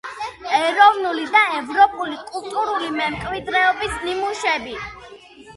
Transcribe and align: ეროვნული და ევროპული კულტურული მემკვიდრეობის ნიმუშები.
ეროვნული 0.59 1.27
და 1.35 1.41
ევროპული 1.57 2.17
კულტურული 2.31 2.89
მემკვიდრეობის 2.97 3.97
ნიმუშები. 4.07 4.75